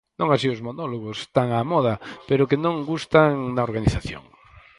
[0.19, 1.93] Non así os monólogos, tan á moda
[2.29, 4.23] pero que non gustan na organización.